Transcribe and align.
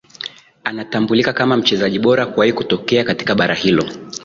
Anatambulika 0.63 1.33
kama 1.33 1.57
mchezaji 1.57 1.99
bora 1.99 2.25
kuwahi 2.25 2.53
kutokea 2.53 3.03
katika 3.03 3.35
bara 3.35 3.55
hilo 3.55 3.85